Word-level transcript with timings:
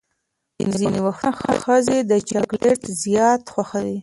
ځینې 0.79 0.99
وختونه 1.07 1.39
ښځې 1.63 1.97
چاکلیټ 2.29 2.81
زیات 3.03 3.41
خوښوي. 3.53 3.97